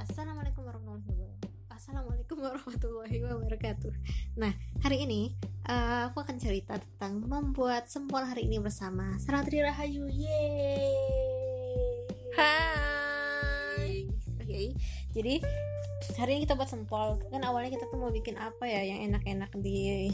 [0.00, 1.76] Assalamualaikum warahmatullahi wabarakatuh.
[1.76, 3.92] Assalamualaikum warahmatullahi wabarakatuh.
[4.40, 5.36] Nah, hari ini
[5.68, 10.08] uh, aku akan cerita tentang membuat sempol hari ini bersama Saratri Rahayu.
[10.08, 10.96] Yeay.
[12.32, 14.08] Hai.
[14.40, 14.48] Oke.
[14.48, 14.66] Okay.
[15.12, 15.34] Jadi
[16.16, 17.20] hari ini kita buat sempol.
[17.28, 20.08] Kan awalnya kita tuh mau bikin apa ya yang enak-enak di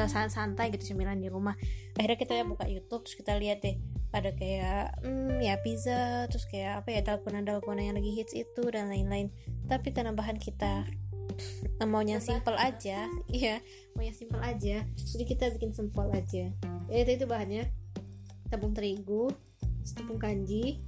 [0.00, 1.60] uh, santai gitu cemilan di rumah.
[2.00, 3.76] Akhirnya kita buka YouTube terus kita lihat deh
[4.10, 8.62] ada kayak hmm, ya pizza terus kayak apa ya dalgona dalgona yang lagi hits itu
[8.70, 9.30] dan lain-lain.
[9.70, 10.86] Tapi karena bahan kita
[11.90, 13.62] maunya simple aja iya
[13.94, 14.82] maunya simple aja.
[14.98, 16.50] Jadi kita bikin simple aja.
[16.90, 17.70] Ya itu itu bahannya.
[18.50, 19.30] Tepung terigu
[19.80, 20.78] tepung kanji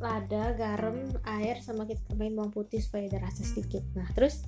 [0.00, 3.84] lada garam air sama kita tambahin bawang putih supaya ada rasa sedikit.
[3.94, 4.42] Nah terus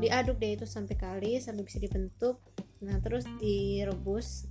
[0.00, 2.40] diaduk deh itu sampai kali sampai bisa dibentuk.
[2.80, 4.48] Nah terus direbus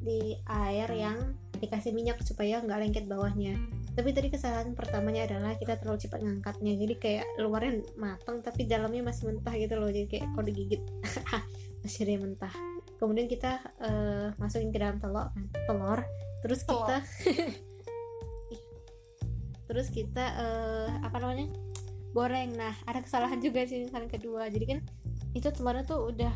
[0.00, 3.58] di air yang dikasih minyak supaya nggak lengket bawahnya.
[3.98, 6.72] Tapi tadi kesalahan pertamanya adalah kita terlalu cepat ngangkatnya.
[6.78, 9.90] Jadi kayak luarnya matang tapi dalamnya masih mentah gitu loh.
[9.90, 10.82] Jadi kayak kalau digigit
[11.82, 12.54] masih yang mentah.
[12.98, 15.34] Kemudian kita uh, masukin ke dalam telur
[15.66, 16.00] telur.
[16.46, 16.96] Terus kita
[19.68, 21.50] terus kita uh, apa namanya
[22.14, 22.54] goreng.
[22.54, 24.46] Nah ada kesalahan juga sih kesalahan kedua.
[24.46, 24.78] Jadi kan
[25.34, 26.32] itu telurnya tuh udah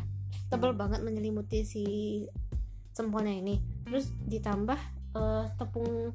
[0.51, 1.83] tebal banget menyelimuti si
[2.93, 3.59] sempolnya ini.
[3.87, 6.13] Terus ditambah uh, tepung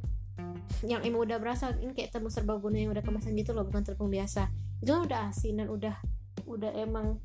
[0.87, 4.11] yang emang udah berasa ini kayak tepung serbaguna yang udah kemasan gitu loh bukan tepung
[4.11, 4.51] biasa.
[4.83, 5.95] Itu kan udah asin dan udah
[6.47, 7.19] udah emang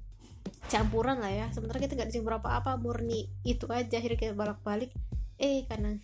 [0.72, 1.46] campuran lah ya.
[1.54, 4.02] Sementara kita nggak dicampur apa-apa murni itu aja.
[4.02, 4.90] Akhirnya kita balik-balik
[5.38, 5.98] eh karena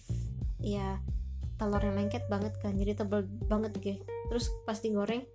[0.59, 0.99] ya
[1.59, 5.27] telur yang lengket banget kan jadi tebal banget gitu terus pas digoreng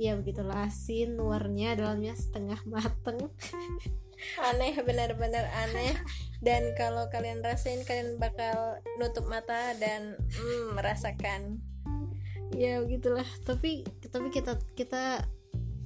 [0.00, 0.64] ya begitulah.
[0.64, 3.28] Asin luarnya dalamnya setengah mateng.
[4.40, 5.92] Aneh benar-benar aneh.
[6.40, 11.60] Dan kalau kalian rasain kalian bakal nutup mata dan mm, merasakan.
[12.56, 13.28] Ya begitulah.
[13.44, 15.28] Tapi tapi kita kita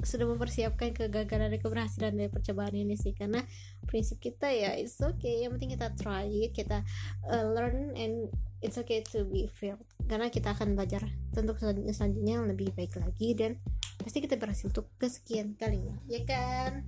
[0.04, 3.18] sudah mempersiapkan kegagalan dan keberhasilan dari percobaan ini sih.
[3.18, 3.42] Karena
[3.90, 5.42] prinsip kita ya it's okay.
[5.42, 6.86] Yang penting kita try it kita
[7.27, 8.30] uh, learn and
[8.62, 9.83] it's okay to be failed.
[10.06, 13.60] Karena kita akan belajar tentu selanjutnya selanjutnya yang lebih baik lagi dan
[14.04, 16.20] pasti kita berhasil untuk kesekian kalinya ya.
[16.28, 16.84] Kan?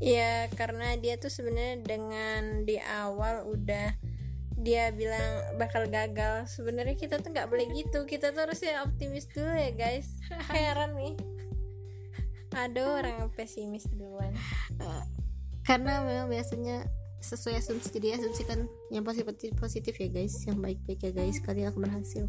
[0.00, 3.92] Ya karena dia tuh sebenarnya dengan di awal udah
[4.56, 6.48] dia bilang bakal gagal.
[6.48, 8.08] Sebenarnya kita tuh nggak boleh gitu.
[8.08, 10.08] Kita tuh harusnya optimis dulu ya guys.
[10.52, 11.14] Heran nih.
[12.56, 14.32] Ada orang pesimis duluan.
[14.80, 15.04] Uh,
[15.68, 16.88] karena memang biasanya
[17.20, 20.40] sesuai asumsi jadi asumsikan yang positif positif ya guys.
[20.48, 21.36] Yang baik baik ya guys.
[21.44, 22.24] Kalian akan berhasil.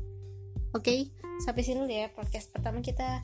[0.75, 0.99] Oke okay,
[1.47, 3.23] sampai sini dulu ya podcast pertama kita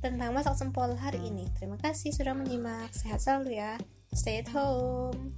[0.00, 1.48] tentang masak sempol hari ini.
[1.56, 2.92] Terima kasih sudah menyimak.
[2.92, 3.76] Sehat selalu ya.
[4.16, 5.36] Stay at home.